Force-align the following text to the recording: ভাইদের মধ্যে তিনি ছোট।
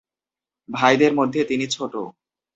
ভাইদের 0.69 1.11
মধ্যে 1.13 1.41
তিনি 1.43 1.65
ছোট। 1.67 1.93